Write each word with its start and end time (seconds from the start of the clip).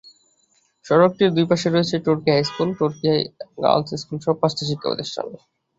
সড়কটির 0.85 1.31
দুই 1.35 1.45
পাশে 1.51 1.67
রয়েছে 1.69 1.95
টরকী 2.05 2.29
হাইস্কুল, 2.31 2.69
টরকী 2.79 3.09
গার্লস 3.61 3.89
স্কুলসহ 4.01 4.33
পাঁচটি 4.41 4.63
শিক্ষাপ্রতিষ্ঠান। 4.69 5.25